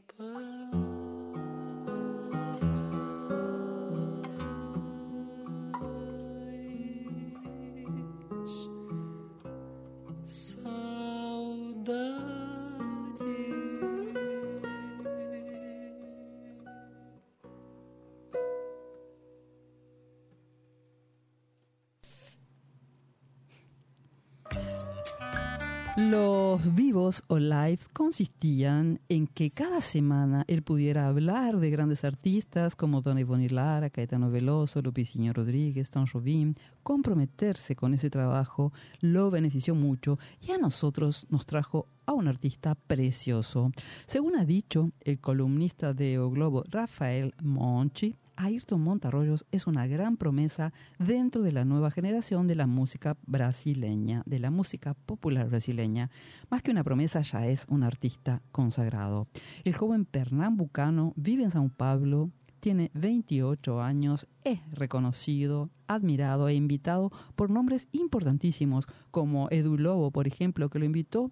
[25.98, 32.76] Los vivos o live consistían en que cada semana él pudiera hablar de grandes artistas
[32.76, 36.54] como Don Ivonne Lara, Caetano Veloso, Lupiciño Rodríguez, Tom Jobim.
[36.84, 38.72] Comprometerse con ese trabajo
[39.02, 43.72] lo benefició mucho y a nosotros nos trajo a un artista precioso.
[44.06, 50.15] Según ha dicho el columnista de O Globo Rafael Monchi, Ayrton Montarroyos es una gran
[50.15, 56.11] promesa dentro de la nueva generación de la música brasileña, de la música popular brasileña.
[56.49, 59.27] Más que una promesa, ya es un artista consagrado.
[59.63, 62.29] El joven Pernambucano vive en Sao Paulo,
[62.59, 70.27] tiene 28 años, es reconocido, admirado e invitado por nombres importantísimos como Edu Lobo, por
[70.27, 71.31] ejemplo, que lo invitó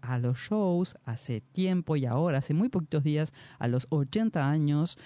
[0.00, 4.98] a los shows hace tiempo y ahora, hace muy poquitos días, a los 80 años,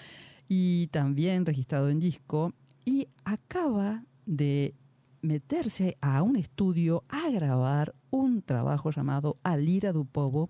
[0.49, 4.73] y también registrado en disco, y acaba de
[5.21, 10.49] meterse a un estudio a grabar un trabajo llamado Alira do Povo,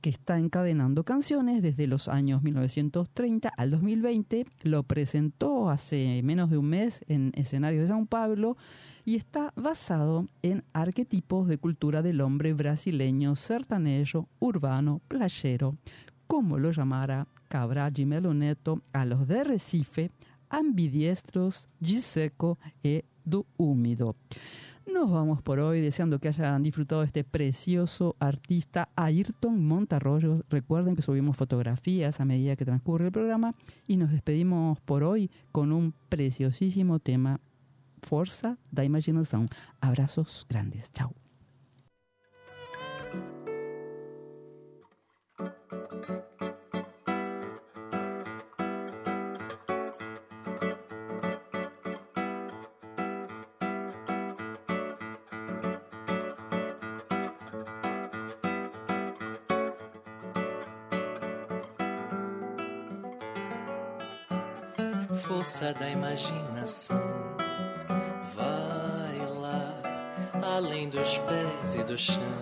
[0.00, 4.46] que está encadenando canciones desde los años 1930 al 2020.
[4.62, 8.56] Lo presentó hace menos de un mes en escenarios de São Paulo
[9.06, 15.76] y está basado en arquetipos de cultura del hombre brasileño, sertanejo, urbano, playero,
[16.26, 20.10] como lo llamara Cabral Melo Neto a los de Recife,
[20.48, 24.16] ambidiestros, Giseco e do Húmido.
[24.86, 30.42] Nos vamos por hoy deseando que hayan disfrutado de este precioso artista Ayrton Montarroyo.
[30.50, 33.54] Recuerden que subimos fotografías a medida que transcurre el programa
[33.88, 37.40] y nos despedimos por hoy con un preciosísimo tema
[38.02, 39.48] Forza da Imaginación.
[39.80, 40.92] Abrazos grandes.
[40.92, 41.23] Chao.
[65.44, 66.96] Força da imaginação.
[68.34, 69.74] Vai lá,
[70.56, 72.40] além dos pés e do chão.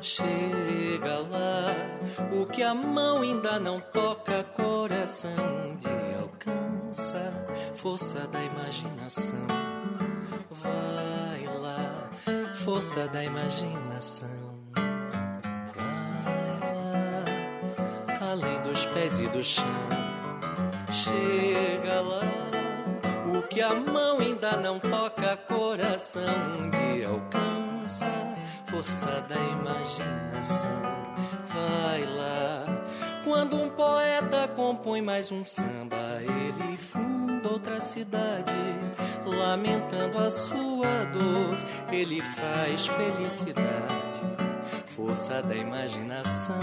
[0.00, 1.66] Chega lá,
[2.32, 5.88] o que a mão ainda não toca, coração de
[6.18, 7.30] alcança.
[7.74, 9.46] Força da imaginação.
[10.50, 12.10] Vai lá,
[12.54, 14.30] força da imaginação.
[15.76, 20.07] Vai lá, além dos pés e do chão
[21.04, 22.22] chega lá.
[23.34, 28.06] O que a mão ainda não toca, coração de alcança,
[28.66, 30.82] força da imaginação.
[31.46, 32.64] Vai lá.
[33.24, 38.52] Quando um poeta compõe mais um samba, ele funda outra cidade,
[39.24, 41.56] lamentando a sua dor,
[41.92, 44.47] ele faz felicidade
[44.98, 46.56] força da imaginação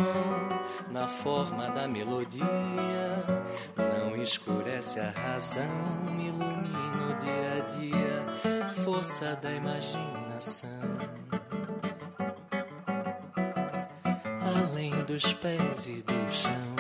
[0.92, 2.44] na forma da melodia.
[3.78, 5.64] Não escurece a razão,
[6.20, 8.74] ilumina o dia a dia.
[8.84, 10.70] Força da imaginação.
[14.42, 16.76] Além dos pés e do chão.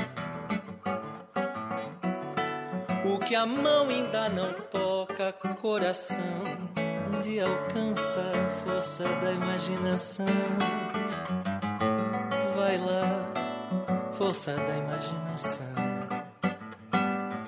[3.05, 5.31] O que a mão ainda não toca,
[5.61, 6.19] coração
[7.15, 10.25] um dia alcança a força da imaginação
[14.25, 15.67] força da imaginação.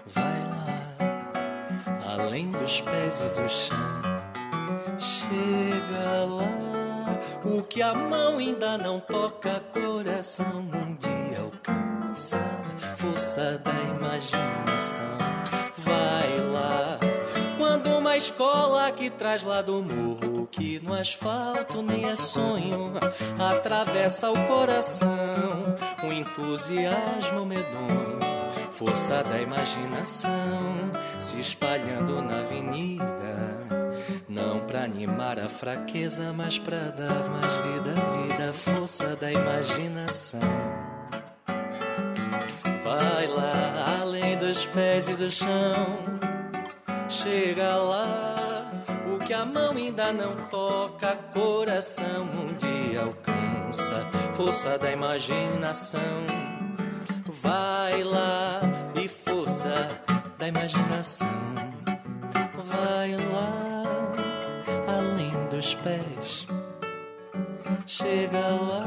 [0.06, 4.02] Vai lá, além dos pés e do chão.
[5.00, 12.38] Chega lá, o que a mão ainda não toca, coração um dia alcança.
[12.96, 15.18] Força da imaginação.
[15.78, 17.00] Vai lá,
[17.58, 18.57] quando uma escola
[19.18, 22.94] traz lá do morro que no asfalto nem é sonho,
[23.40, 25.10] atravessa o coração,
[26.04, 28.20] o entusiasmo medonho,
[28.72, 30.30] força da imaginação,
[31.20, 33.68] se espalhando na avenida.
[34.30, 37.94] Não pra animar a fraqueza, mas pra dar mais vida
[38.28, 40.40] vida, força da imaginação.
[42.84, 45.98] Vai lá, além dos pés e do chão,
[47.10, 48.47] chega lá
[49.28, 56.00] que a mão ainda não toca, coração um dia alcança, força da imaginação.
[57.44, 58.62] Vai lá
[58.96, 60.02] e força
[60.40, 61.28] da imaginação.
[62.72, 63.84] Vai lá,
[64.98, 66.48] além dos pés,
[67.86, 68.86] chega lá.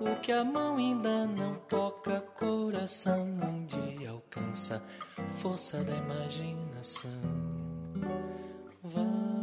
[0.00, 4.82] O que a mão ainda não toca, coração um dia alcança,
[5.38, 7.53] força da imaginação.
[8.84, 9.33] va.